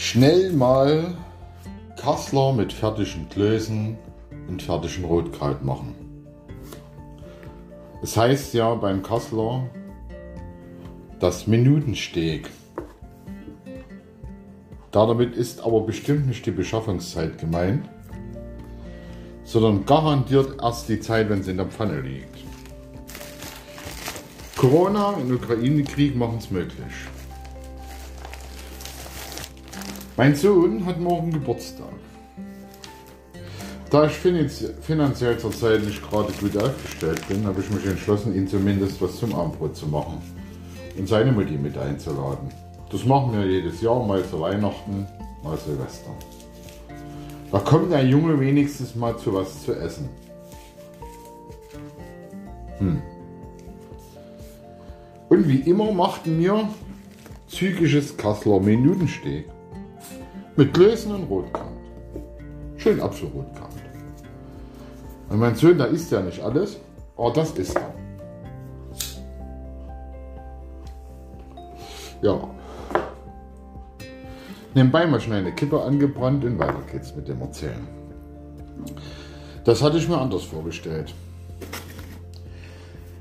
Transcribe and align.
Schnell 0.00 0.52
mal 0.52 1.16
Kassler 1.96 2.52
mit 2.52 2.72
fertigen 2.72 3.28
Klößen 3.30 3.98
und 4.46 4.62
fertigen 4.62 5.04
Rotkraut 5.04 5.64
machen. 5.64 5.92
Es 8.00 8.16
heißt 8.16 8.54
ja 8.54 8.76
beim 8.76 9.02
Kassler 9.02 9.68
das 11.18 11.48
Minutensteg. 11.48 12.48
Damit 14.92 15.34
ist 15.34 15.64
aber 15.64 15.80
bestimmt 15.80 16.28
nicht 16.28 16.46
die 16.46 16.52
Beschaffungszeit 16.52 17.36
gemeint, 17.36 17.88
sondern 19.42 19.84
garantiert 19.84 20.62
erst 20.62 20.88
die 20.88 21.00
Zeit, 21.00 21.28
wenn 21.28 21.40
es 21.40 21.48
in 21.48 21.56
der 21.56 21.66
Pfanne 21.66 22.02
liegt. 22.02 22.38
Corona 24.56 25.08
und 25.08 25.32
Ukraine-Krieg 25.32 26.14
machen 26.14 26.38
es 26.38 26.52
möglich. 26.52 26.94
Mein 30.18 30.34
Sohn 30.34 30.84
hat 30.84 30.98
morgen 30.98 31.30
Geburtstag. 31.30 31.92
Da 33.88 34.06
ich 34.06 34.14
finanziell 34.14 35.38
zurzeit 35.38 35.84
nicht 35.84 36.02
gerade 36.10 36.32
gut 36.40 36.56
aufgestellt 36.56 37.28
bin, 37.28 37.46
habe 37.46 37.60
ich 37.60 37.70
mich 37.70 37.86
entschlossen, 37.86 38.34
ihm 38.34 38.48
zumindest 38.48 39.00
was 39.00 39.16
zum 39.16 39.32
Abendbrot 39.32 39.76
zu 39.76 39.86
machen 39.86 40.20
und 40.98 41.08
seine 41.08 41.30
Mutti 41.30 41.56
mit 41.56 41.78
einzuladen. 41.78 42.48
Das 42.90 43.04
machen 43.04 43.32
wir 43.32 43.46
jedes 43.46 43.80
Jahr, 43.80 44.04
mal 44.04 44.24
zu 44.24 44.40
Weihnachten, 44.40 45.06
mal 45.44 45.56
Silvester. 45.56 46.10
Da 47.52 47.60
kommt 47.60 47.92
der 47.92 48.04
Junge 48.04 48.40
wenigstens 48.40 48.96
mal 48.96 49.16
zu 49.18 49.32
was 49.32 49.62
zu 49.62 49.72
essen. 49.72 50.08
Hm. 52.78 53.00
Und 55.28 55.48
wie 55.48 55.60
immer 55.60 55.92
machten 55.92 56.40
wir 56.40 56.68
zügiges 57.46 58.16
Kasseler 58.16 58.58
Minutensteg. 58.58 59.46
Mit 60.58 60.74
Klößen 60.74 61.14
und 61.14 61.22
Rotkraut. 61.30 61.68
Schön 62.78 63.00
Apfelrotkraut. 63.00 63.70
Und 65.28 65.38
mein 65.38 65.54
Sohn, 65.54 65.78
da 65.78 65.84
isst 65.84 66.10
ja 66.10 66.20
nicht 66.20 66.40
alles, 66.40 66.78
aber 67.16 67.32
das 67.32 67.52
ist 67.52 67.76
er. 67.76 67.94
Ja. 72.22 72.50
Nebenbei 74.74 75.06
mal 75.06 75.20
schnell 75.20 75.42
eine 75.42 75.54
Kippe 75.54 75.80
angebrannt 75.80 76.44
und 76.44 76.58
weiter 76.58 76.82
geht's 76.90 77.14
mit 77.14 77.28
dem 77.28 77.40
Erzählen. 77.40 77.86
Das 79.62 79.80
hatte 79.80 79.98
ich 79.98 80.08
mir 80.08 80.18
anders 80.18 80.42
vorgestellt. 80.42 81.14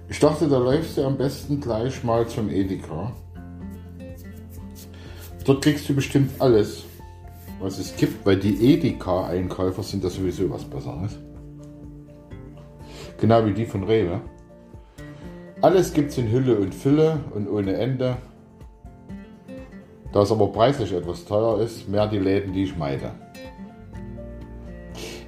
Ich 0.09 0.19
dachte, 0.19 0.47
da 0.47 0.57
läufst 0.57 0.97
du 0.97 1.05
am 1.05 1.19
besten 1.19 1.61
gleich 1.61 2.03
mal 2.03 2.27
zum 2.27 2.49
Edeka. 2.49 3.11
Dort 5.45 5.61
kriegst 5.63 5.87
du 5.87 5.93
bestimmt 5.93 6.31
alles, 6.41 6.87
was 7.59 7.79
es 7.79 7.95
gibt, 7.95 8.25
weil 8.25 8.37
die 8.37 8.73
Edeka-Einkäufer 8.73 9.83
sind 9.83 10.03
da 10.03 10.09
sowieso 10.09 10.49
was 10.49 10.63
Besseres. 10.63 11.17
Genau 13.19 13.45
wie 13.45 13.53
die 13.53 13.65
von 13.65 13.83
Rewe. 13.83 14.21
Alles 15.61 15.93
gibt's 15.93 16.17
in 16.17 16.31
Hülle 16.31 16.57
und 16.57 16.73
Fülle 16.73 17.19
und 17.33 17.49
ohne 17.49 17.73
Ende. 17.73 18.17
Da 20.13 20.21
es 20.21 20.31
aber 20.31 20.47
preislich 20.47 20.93
etwas 20.93 21.25
teuer 21.25 21.59
ist, 21.61 21.89
mehr 21.89 22.07
die 22.07 22.19
Läden, 22.19 22.53
die 22.53 22.63
ich 22.63 22.77
meide. 22.77 23.11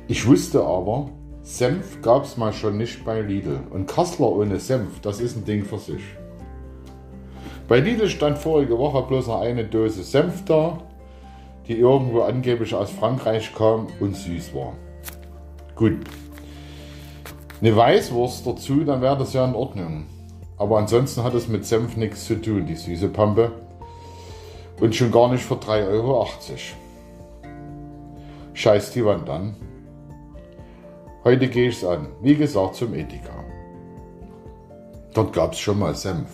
Ich 0.07 0.27
wusste 0.27 0.63
aber, 0.63 1.09
Senf 1.41 2.01
gab 2.01 2.25
es 2.25 2.37
mal 2.37 2.53
schon 2.53 2.77
nicht 2.77 3.03
bei 3.03 3.21
Lidl. 3.21 3.59
Und 3.71 3.87
Kassler 3.87 4.31
ohne 4.31 4.59
Senf, 4.59 4.99
das 5.01 5.19
ist 5.19 5.35
ein 5.35 5.45
Ding 5.45 5.65
für 5.65 5.79
sich. 5.79 6.03
Bei 7.67 7.79
Lidl 7.79 8.07
stand 8.07 8.37
vorige 8.37 8.77
Woche 8.77 9.01
bloß 9.07 9.27
noch 9.27 9.41
eine 9.41 9.65
Dose 9.65 10.03
Senf 10.03 10.45
da 10.45 10.79
die 11.69 11.77
irgendwo 11.77 12.23
angeblich 12.23 12.73
aus 12.73 12.89
Frankreich 12.89 13.53
kam 13.55 13.87
und 13.99 14.15
süß 14.15 14.55
war. 14.55 14.73
Gut. 15.75 15.99
Eine 17.61 17.75
Weißwurst 17.75 18.45
dazu, 18.47 18.83
dann 18.83 19.01
wäre 19.01 19.17
das 19.17 19.33
ja 19.33 19.45
in 19.45 19.53
Ordnung. 19.53 20.07
Aber 20.57 20.79
ansonsten 20.79 21.23
hat 21.23 21.35
es 21.35 21.47
mit 21.47 21.65
Senf 21.65 21.95
nichts 21.95 22.25
zu 22.25 22.41
tun, 22.41 22.65
die 22.65 22.75
süße 22.75 23.09
Pampe. 23.09 23.51
Und 24.81 24.95
schon 24.95 25.11
gar 25.11 25.31
nicht 25.31 25.43
für 25.43 25.55
3,80 25.55 25.87
Euro. 25.89 26.27
Scheiß 28.53 28.91
die 28.91 29.05
Wand 29.05 29.29
an. 29.29 29.55
Heute 31.23 31.49
gehe 31.49 31.69
ich 31.69 31.77
es 31.77 31.85
an. 31.85 32.07
Wie 32.21 32.35
gesagt, 32.35 32.75
zum 32.75 32.95
Ethika. 32.95 33.43
Dort 35.13 35.33
gab 35.33 35.53
es 35.53 35.59
schon 35.59 35.79
mal 35.79 35.95
Senf. 35.95 36.29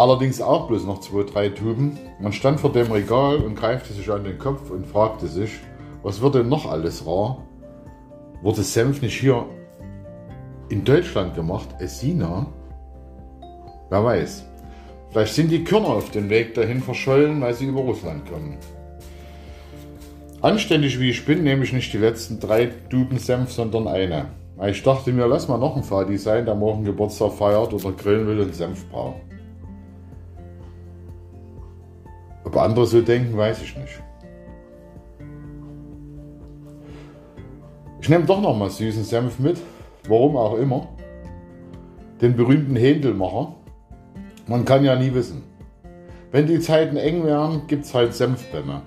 Allerdings 0.00 0.40
auch 0.40 0.66
bloß 0.66 0.86
noch 0.86 1.00
zwei, 1.00 1.24
drei 1.24 1.50
Tuben. 1.50 1.98
Man 2.20 2.32
stand 2.32 2.58
vor 2.58 2.72
dem 2.72 2.90
Regal 2.90 3.36
und 3.36 3.54
greifte 3.54 3.92
sich 3.92 4.10
an 4.10 4.24
den 4.24 4.38
Kopf 4.38 4.70
und 4.70 4.86
fragte 4.86 5.26
sich, 5.26 5.50
was 6.02 6.22
wird 6.22 6.36
denn 6.36 6.48
noch 6.48 6.64
alles 6.64 7.06
rar? 7.06 7.44
Wurde 8.40 8.62
Senf 8.62 9.02
nicht 9.02 9.20
hier 9.20 9.44
in 10.70 10.86
Deutschland 10.86 11.34
gemacht, 11.34 11.68
Essina? 11.80 12.46
Wer 13.90 14.02
weiß. 14.02 14.46
Vielleicht 15.10 15.34
sind 15.34 15.50
die 15.50 15.64
Körner 15.64 15.88
auf 15.88 16.10
dem 16.10 16.30
Weg 16.30 16.54
dahin 16.54 16.80
verschollen, 16.80 17.42
weil 17.42 17.52
sie 17.52 17.66
über 17.66 17.82
Russland 17.82 18.26
kommen. 18.26 18.56
Anständig 20.40 20.98
wie 20.98 21.10
ich 21.10 21.26
bin, 21.26 21.42
nehme 21.44 21.64
ich 21.64 21.74
nicht 21.74 21.92
die 21.92 21.98
letzten 21.98 22.40
drei 22.40 22.70
Tuben 22.88 23.18
Senf, 23.18 23.52
sondern 23.52 23.86
eine. 23.86 24.30
Ich 24.66 24.82
dachte 24.82 25.12
mir, 25.12 25.26
lass 25.26 25.46
mal 25.46 25.58
noch 25.58 25.76
ein 25.76 25.84
Fadi 25.84 26.16
sein, 26.16 26.46
der 26.46 26.54
morgen 26.54 26.84
Geburtstag 26.84 27.32
feiert 27.32 27.74
oder 27.74 27.92
grillen 27.92 28.26
will 28.26 28.40
und 28.40 28.54
Senf 28.54 28.88
braucht. 28.88 29.20
Andere 32.62 32.86
so 32.86 33.00
denken, 33.00 33.36
weiß 33.36 33.62
ich 33.62 33.76
nicht. 33.76 34.02
Ich 38.00 38.08
nehme 38.08 38.24
doch 38.24 38.40
noch 38.40 38.56
mal 38.56 38.70
süßen 38.70 39.04
Senf 39.04 39.38
mit, 39.38 39.60
warum 40.08 40.36
auch 40.36 40.56
immer. 40.56 40.88
Den 42.20 42.36
berühmten 42.36 42.76
Händelmacher. 42.76 43.54
Man 44.46 44.64
kann 44.64 44.84
ja 44.84 44.96
nie 44.96 45.12
wissen. 45.14 45.42
Wenn 46.32 46.46
die 46.46 46.60
Zeiten 46.60 46.96
eng 46.96 47.24
wären, 47.24 47.66
gibt 47.66 47.84
es 47.84 47.94
halt 47.94 48.14
Senfbämme. 48.14 48.82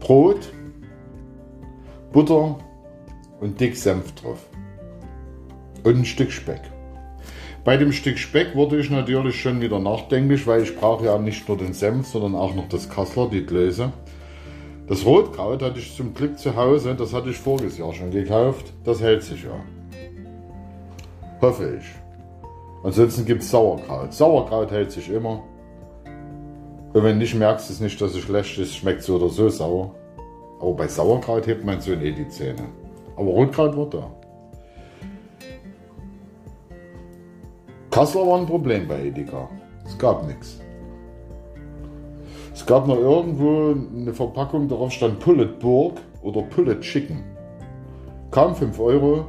Brot, 0.00 0.52
Butter 2.12 2.58
und 3.40 3.60
dick 3.60 3.76
Senf 3.76 4.14
drauf. 4.14 4.46
Und 5.84 5.98
ein 5.98 6.04
Stück 6.04 6.32
Speck. 6.32 6.60
Bei 7.68 7.76
dem 7.76 7.92
Stück 7.92 8.16
Speck 8.16 8.54
wurde 8.54 8.80
ich 8.80 8.88
natürlich 8.88 9.42
schon 9.42 9.60
wieder 9.60 9.78
nachdenklich, 9.78 10.46
weil 10.46 10.62
ich 10.62 10.74
brauche 10.74 11.04
ja 11.04 11.18
nicht 11.18 11.46
nur 11.46 11.58
den 11.58 11.74
Senf, 11.74 12.06
sondern 12.06 12.34
auch 12.34 12.54
noch 12.54 12.66
das 12.70 12.88
Kassler, 12.88 13.28
die 13.30 13.44
Gläser. 13.44 13.92
Das 14.86 15.04
Rotkraut 15.04 15.62
hatte 15.62 15.78
ich 15.78 15.94
zum 15.94 16.14
Glück 16.14 16.38
zu 16.38 16.56
Hause, 16.56 16.94
das 16.94 17.12
hatte 17.12 17.28
ich 17.28 17.36
voriges 17.36 17.76
Jahr 17.76 17.92
schon 17.92 18.10
gekauft. 18.10 18.72
Das 18.84 19.02
hält 19.02 19.22
sich 19.22 19.42
ja. 19.44 19.50
Hoffe 21.42 21.76
ich. 21.78 21.84
Ansonsten 22.84 23.26
gibt 23.26 23.42
es 23.42 23.50
Sauerkraut. 23.50 24.14
Sauerkraut 24.14 24.70
hält 24.70 24.90
sich 24.90 25.10
immer. 25.10 25.42
Und 26.94 27.04
wenn 27.04 27.18
nicht, 27.18 27.34
merkst 27.34 27.68
du 27.68 27.74
es 27.74 27.80
nicht, 27.80 28.00
dass 28.00 28.14
es 28.14 28.20
schlecht 28.20 28.56
ist, 28.56 28.76
schmeckt 28.76 29.02
so 29.02 29.16
oder 29.16 29.28
so 29.28 29.50
sauer. 29.50 29.94
Aber 30.58 30.72
bei 30.72 30.88
Sauerkraut 30.88 31.46
hebt 31.46 31.66
man 31.66 31.82
so 31.82 31.92
eh 31.92 32.12
die 32.12 32.28
Zähne. 32.28 32.64
Aber 33.14 33.28
Rotkraut 33.28 33.76
wird 33.76 33.92
da. 33.92 34.17
Kassler 37.98 38.28
war 38.28 38.38
ein 38.38 38.46
Problem 38.46 38.86
bei 38.86 39.06
Edeka. 39.06 39.48
Es 39.84 39.98
gab 39.98 40.24
nichts. 40.24 40.60
Es 42.54 42.64
gab 42.64 42.86
noch 42.86 42.96
irgendwo 42.96 43.72
eine 43.72 44.14
Verpackung, 44.14 44.68
darauf 44.68 44.92
stand 44.92 45.18
Pullet 45.18 45.58
Burg 45.58 45.98
oder 46.22 46.42
Pullet 46.42 46.80
Chicken. 46.80 47.24
Kam 48.30 48.54
5 48.54 48.78
Euro 48.78 49.26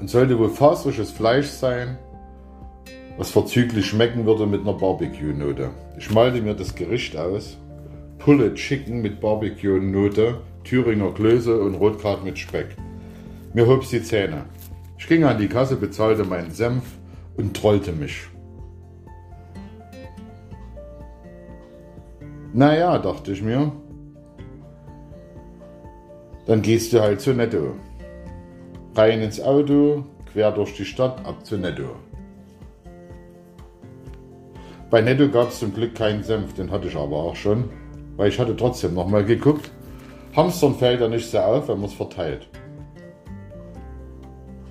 und 0.00 0.08
sollte 0.08 0.38
wohl 0.38 0.48
faserisches 0.48 1.10
Fleisch 1.10 1.48
sein, 1.48 1.98
was 3.18 3.30
verzüglich 3.32 3.84
schmecken 3.84 4.24
würde 4.24 4.46
mit 4.46 4.62
einer 4.62 4.72
Barbecue-Note. 4.72 5.68
Ich 5.98 6.10
malte 6.10 6.40
mir 6.40 6.54
das 6.54 6.74
Gericht 6.74 7.18
aus. 7.18 7.58
Pullet 8.16 8.54
Chicken 8.54 9.02
mit 9.02 9.20
Barbecue-Note, 9.20 10.40
Thüringer 10.64 11.10
Klöße 11.10 11.60
und 11.60 11.74
Rotkraut 11.74 12.24
mit 12.24 12.38
Speck. 12.38 12.78
Mir 13.52 13.66
hob's 13.66 13.90
die 13.90 14.02
Zähne. 14.02 14.46
Ich 14.96 15.06
ging 15.06 15.24
an 15.24 15.36
die 15.36 15.48
Kasse, 15.48 15.76
bezahlte 15.76 16.24
meinen 16.24 16.50
Senf 16.50 16.97
und 17.38 17.56
trollte 17.56 17.92
mich. 17.92 18.26
Naja, 22.52 22.98
dachte 22.98 23.32
ich 23.32 23.42
mir, 23.42 23.72
dann 26.46 26.60
gehst 26.62 26.92
du 26.92 27.00
halt 27.00 27.20
zu 27.20 27.32
Netto. 27.32 27.74
Rein 28.94 29.22
ins 29.22 29.40
Auto, 29.40 30.04
quer 30.32 30.50
durch 30.50 30.74
die 30.74 30.84
Stadt, 30.84 31.24
ab 31.24 31.46
zu 31.46 31.56
Netto. 31.56 31.90
Bei 34.90 35.02
Netto 35.02 35.28
gab 35.28 35.50
es 35.50 35.58
zum 35.60 35.72
Glück 35.74 35.94
keinen 35.94 36.22
Senf, 36.22 36.54
den 36.54 36.70
hatte 36.70 36.88
ich 36.88 36.96
aber 36.96 37.16
auch 37.16 37.36
schon, 37.36 37.68
weil 38.16 38.30
ich 38.30 38.38
hatte 38.40 38.56
trotzdem 38.56 38.94
nochmal 38.94 39.24
geguckt. 39.24 39.70
Hamstern 40.34 40.74
fällt 40.74 41.00
ja 41.00 41.08
nicht 41.08 41.30
sehr 41.30 41.46
auf, 41.46 41.68
wenn 41.68 41.76
man 41.76 41.90
es 41.90 41.94
verteilt. 41.94 42.48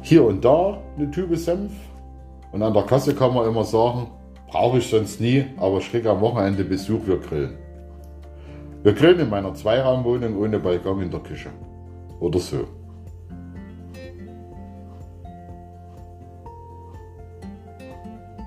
Hier 0.01 0.25
und 0.25 0.43
da 0.43 0.81
eine 0.97 1.11
Tübe 1.11 1.37
Senf, 1.37 1.71
und 2.51 2.63
an 2.63 2.73
der 2.73 2.83
Kasse 2.83 3.13
kann 3.13 3.33
man 3.33 3.47
immer 3.47 3.63
sagen, 3.63 4.07
Brauche 4.47 4.77
ich 4.77 4.88
sonst 4.88 5.19
nie, 5.19 5.45
aber 5.57 5.79
ich 5.79 5.91
kriege 5.91 6.09
am 6.09 6.21
Wochenende 6.21 6.63
Besuch, 6.63 7.05
wir 7.05 7.17
grillen. 7.17 7.57
Wir 8.81 8.94
grillen 8.94 9.19
in 9.19 9.29
meiner 9.29 9.53
Zweiraumwohnung 9.53 10.38
ohne 10.38 10.57
Balkon 10.57 11.01
in 11.01 11.11
der 11.11 11.19
Küche. 11.19 11.49
Oder 12.21 12.39
so. 12.39 12.59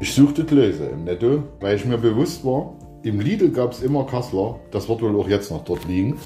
Ich 0.01 0.15
suchte 0.15 0.45
Gläser 0.45 0.91
im 0.91 1.05
Netto, 1.05 1.43
weil 1.61 1.77
ich 1.77 1.85
mir 1.85 1.99
bewusst 1.99 2.43
war, 2.47 2.73
im 3.03 3.21
Lidl 3.21 3.51
gab 3.51 3.73
es 3.73 3.83
immer 3.83 4.07
Kassler, 4.07 4.59
das 4.71 4.89
wird 4.89 5.03
wohl 5.03 5.15
auch 5.21 5.29
jetzt 5.29 5.51
noch 5.51 5.65
dort 5.65 5.87
liegen. 5.87 6.17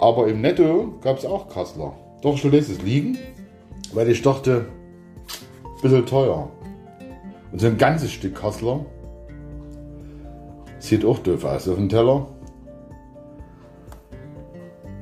Aber 0.00 0.26
im 0.26 0.40
Netto 0.40 0.94
gab 1.00 1.18
es 1.18 1.24
auch 1.24 1.48
Kassler. 1.48 1.92
Doch 2.22 2.34
ich 2.34 2.42
ließ 2.42 2.68
es 2.68 2.82
liegen, 2.82 3.16
weil 3.92 4.10
ich 4.10 4.22
dachte, 4.22 4.66
bisschen 5.82 6.06
teuer. 6.06 6.48
Und 7.52 7.60
so 7.60 7.66
ein 7.66 7.78
ganzes 7.78 8.12
Stück 8.12 8.34
Kassler 8.34 8.84
sieht 10.78 11.04
auch 11.04 11.18
doof 11.18 11.44
aus 11.44 11.68
auf 11.68 11.76
dem 11.76 11.88
Teller. 11.88 12.26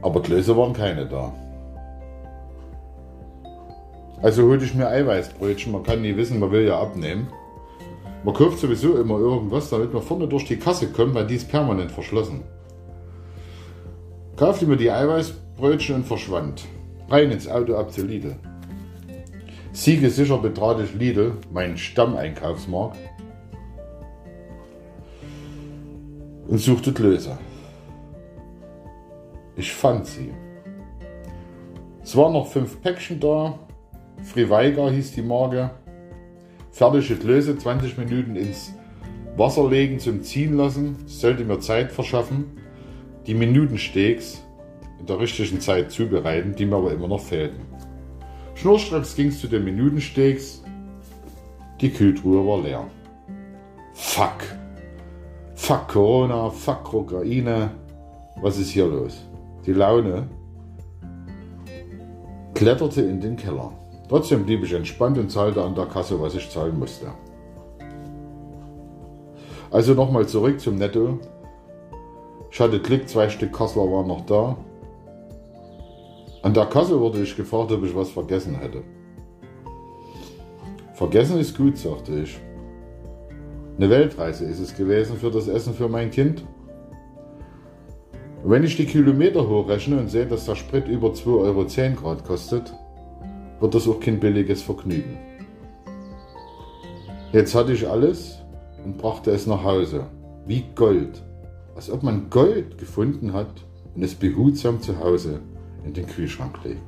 Aber 0.03 0.23
Gläser 0.23 0.57
waren 0.57 0.73
keine 0.73 1.07
da. 1.07 1.33
Also 4.23 4.45
holte 4.45 4.65
ich 4.65 4.75
mir 4.75 4.89
Eiweißbrötchen. 4.89 5.73
Man 5.73 5.83
kann 5.83 6.03
nie 6.03 6.17
wissen, 6.17 6.39
man 6.39 6.51
will 6.51 6.67
ja 6.67 6.81
abnehmen. 6.81 7.29
Man 8.25 8.35
kauft 8.35 8.59
sowieso 8.59 8.97
immer 8.97 9.19
irgendwas, 9.19 9.71
damit 9.71 9.93
man 9.93 10.03
vorne 10.03 10.27
durch 10.27 10.47
die 10.47 10.57
Kasse 10.57 10.89
kommt, 10.89 11.15
weil 11.15 11.27
die 11.27 11.37
ist 11.37 11.49
permanent 11.49 11.93
verschlossen. 11.93 12.43
Kaufte 14.37 14.67
mir 14.67 14.77
die 14.77 14.91
Eiweißbrötchen 14.91 15.97
und 15.97 16.07
verschwand. 16.07 16.65
Rein 17.09 17.31
ins 17.31 17.49
Auto 17.49 17.77
ab 17.77 17.93
zu 17.93 18.05
Lidl. 18.05 18.37
Siegesicher 19.77 20.39
betrat 20.39 20.81
ich 20.81 20.95
Lidl, 20.95 21.35
meinen 21.53 21.77
Stammeinkaufsmarkt, 21.77 22.97
und 26.49 26.57
suchte 26.57 26.95
Klöße. 26.95 27.37
Ich 29.55 29.71
fand 29.75 30.07
sie. 30.07 30.33
Es 32.03 32.17
waren 32.17 32.33
noch 32.33 32.47
fünf 32.47 32.81
Päckchen 32.81 33.21
da, 33.21 33.59
Friweiger 34.23 34.91
hieß 34.91 35.13
die 35.13 35.21
Marke. 35.21 35.71
Fertige 36.71 37.17
Klöße 37.17 37.59
20 37.59 37.99
Minuten 37.99 38.35
ins 38.35 38.73
Wasser 39.37 39.69
legen 39.69 39.99
zum 39.99 40.23
Ziehen 40.23 40.57
lassen. 40.57 40.97
Sollte 41.05 41.45
mir 41.45 41.61
Zeit 41.61 41.93
verschaffen. 41.93 42.47
Die 43.27 43.35
Minutensteaks 43.35 44.43
in 44.99 45.05
der 45.05 45.21
richtigen 45.21 45.61
Zeit 45.61 45.91
zubereiten, 45.91 46.55
die 46.57 46.65
mir 46.65 46.77
aber 46.77 46.93
immer 46.93 47.09
noch 47.09 47.21
fehlten. 47.21 47.76
Schnurstracks 48.57 49.15
ging 49.15 49.29
es 49.29 49.41
zu 49.41 49.49
den 49.49 49.65
Minutensteaks. 49.65 50.63
Die 51.81 51.91
Kühltruhe 51.91 52.47
war 52.47 52.63
leer. 52.63 52.87
Fuck. 53.93 54.45
Fuck 55.55 55.89
Corona, 55.89 56.49
fuck 56.51 56.93
Ukraine. 56.93 57.71
Was 58.41 58.59
ist 58.59 58.71
hier 58.71 58.87
los? 58.87 59.27
Die 59.67 59.73
Laune 59.73 60.27
kletterte 62.55 63.03
in 63.03 63.21
den 63.21 63.37
Keller. 63.37 63.73
Trotzdem 64.09 64.47
blieb 64.47 64.65
ich 64.65 64.73
entspannt 64.73 65.19
und 65.19 65.31
zahlte 65.31 65.63
an 65.63 65.75
der 65.75 65.87
Kasse, 65.87 66.21
was 66.21 66.35
ich 66.35 66.49
zahlen 66.49 66.79
musste. 66.79 67.09
Also 69.71 69.93
nochmal 69.93 70.27
zurück 70.27 70.61
zum 70.61 70.77
Netto. 70.77 71.19
Ich 72.51 72.59
hatte 72.59 72.81
Glück, 72.81 73.07
zwei 73.07 73.29
Stück 73.29 73.53
Kassler 73.53 73.83
waren 73.83 74.07
noch 74.07 74.25
da. 74.25 74.57
An 76.47 76.55
der 76.55 76.67
Kasse 76.67 77.01
wurde 77.01 77.23
ich 77.23 77.37
gefragt, 77.37 77.73
ob 77.73 77.83
ich 77.83 77.93
was 77.93 78.11
vergessen 78.11 78.55
hätte. 78.55 78.85
Vergessen 80.95 81.41
ist 81.41 81.59
gut, 81.59 81.77
sagte 81.77 82.21
ich. 82.21 82.39
Eine 83.77 83.91
Weltreise 83.91 84.45
ist 84.45 84.61
es 84.61 84.77
gewesen 84.77 85.17
für 85.17 85.33
das 85.33 85.49
Essen 85.49 85.75
für 85.75 85.89
mein 85.89 86.13
Kind. 86.13 86.45
Wenn 88.45 88.63
ich 88.63 88.77
die 88.77 88.87
Kilometer 88.87 89.49
hochrechne 89.49 89.99
und 89.99 90.09
sehe, 90.09 90.27
dass 90.27 90.47
der 90.47 90.55
Sprit 90.55 90.87
über 90.87 91.09
2,10 91.09 91.27
Euro 91.27 92.01
Grad 92.01 92.25
kostet, 92.25 92.73
wird 93.59 93.75
das 93.75 93.89
auch 93.89 93.99
kein 93.99 94.21
billiges 94.21 94.63
Vergnügen. 94.63 95.19
Jetzt 97.33 97.57
hatte 97.57 97.73
ich 97.73 97.89
alles 97.89 98.39
und 98.85 98.99
brachte 98.99 99.33
es 99.33 99.49
nach 99.49 99.65
Hause. 99.65 100.07
Wie 100.47 100.63
Gold. 100.77 101.25
Als 101.75 101.91
ob 101.91 102.05
man 102.05 102.31
Gold 102.31 102.79
gefunden 102.79 103.33
hat 103.33 103.65
und 103.97 104.05
es 104.05 104.15
behutsam 104.15 104.81
zu 104.81 105.01
Hause 105.01 105.41
in 105.87 105.95
den 105.95 106.07
Kühlschrank 106.07 106.59
legt. 106.65 106.83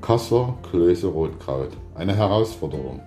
Kassler, 0.00 0.56
Klöße, 0.70 1.08
Rotkraut. 1.08 1.70
Eine 1.94 2.16
Herausforderung. 2.16 3.00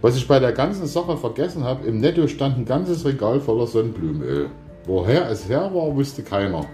Was 0.00 0.16
ich 0.16 0.28
bei 0.28 0.38
der 0.38 0.52
ganzen 0.52 0.86
Sache 0.86 1.16
vergessen 1.16 1.64
habe, 1.64 1.86
im 1.86 2.00
Netto 2.00 2.26
stand 2.26 2.58
ein 2.58 2.64
ganzes 2.64 3.04
Regal 3.04 3.40
voller 3.40 3.66
Sonnenblumenöl. 3.66 4.50
Woher 4.86 5.28
es 5.30 5.48
her 5.48 5.70
war, 5.74 5.94
wusste 5.94 6.22
keiner. 6.22 6.64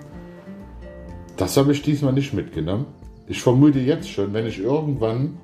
Das 1.37 1.57
habe 1.57 1.73
ich 1.73 1.83
diesmal 1.83 2.13
nicht 2.13 2.33
mitgenommen. 2.33 2.87
Ich 3.27 3.43
vermute 3.43 3.81
jetzt 3.81 4.11
schon, 4.11 4.33
wenn 4.35 4.47
ich 4.47 4.61
irgendwann 4.61 5.39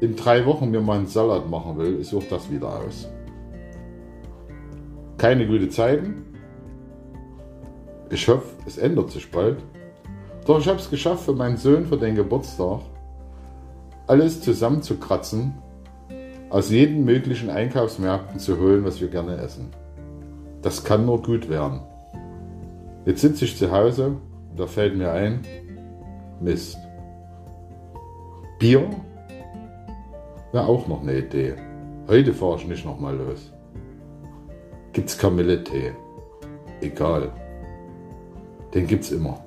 in 0.00 0.16
drei 0.16 0.46
Wochen 0.46 0.70
mir 0.70 0.80
mal 0.80 0.98
einen 0.98 1.06
Salat 1.06 1.48
machen 1.48 1.76
will, 1.76 1.96
ist 1.96 2.14
auch 2.14 2.24
das 2.30 2.50
wieder 2.50 2.68
aus. 2.68 3.08
Keine 5.18 5.46
gute 5.46 5.68
Zeiten. 5.68 6.24
Ich 8.08 8.26
hoffe, 8.26 8.46
es 8.66 8.78
ändert 8.78 9.10
sich 9.10 9.30
bald. 9.30 9.58
Doch 10.46 10.58
ich 10.58 10.68
habe 10.68 10.78
es 10.78 10.90
geschafft, 10.90 11.24
für 11.24 11.32
meinen 11.32 11.56
Sohn 11.56 11.86
für 11.86 11.96
den 11.96 12.14
Geburtstag 12.14 12.80
alles 14.06 14.40
zusammenzukratzen, 14.40 15.54
aus 16.48 16.70
jeden 16.70 17.04
möglichen 17.04 17.48
Einkaufsmärkten 17.48 18.40
zu 18.40 18.58
holen, 18.58 18.84
was 18.84 19.00
wir 19.00 19.08
gerne 19.08 19.36
essen. 19.36 19.68
Das 20.62 20.82
kann 20.82 21.06
nur 21.06 21.22
gut 21.22 21.48
werden. 21.48 21.80
Jetzt 23.06 23.20
sitze 23.20 23.44
ich 23.44 23.56
zu 23.56 23.70
Hause 23.70 24.16
und 24.50 24.58
da 24.58 24.66
fällt 24.66 24.96
mir 24.96 25.12
ein, 25.12 25.42
Mist. 26.40 26.76
Bier 28.58 28.90
wäre 30.52 30.66
auch 30.66 30.88
noch 30.88 31.02
eine 31.02 31.18
Idee. 31.18 31.54
Heute 32.08 32.34
fahre 32.34 32.56
ich 32.56 32.66
nicht 32.66 32.84
nochmal 32.84 33.16
los. 33.16 33.52
Gibt's 34.92 35.16
Kamilletee? 35.16 35.92
Egal. 36.80 37.30
Den 38.74 38.86
gibt's 38.86 39.12
immer. 39.12 39.38